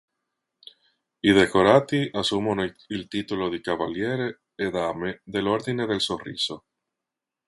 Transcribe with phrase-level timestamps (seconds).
[1.21, 6.63] I decorati assumono il titolo di Cavalieri e Dame dell'ordine del Sorriso.